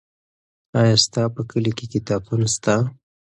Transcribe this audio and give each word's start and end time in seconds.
آیا 0.81 0.95
ستا 1.05 1.23
په 1.35 1.41
کلي 1.49 1.71
کې 1.77 1.85
کتابتون 1.93 2.41
سته؟ 2.53 2.75